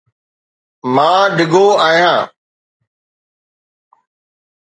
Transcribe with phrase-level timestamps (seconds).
[0.93, 2.21] مان ڊگهو آهيان.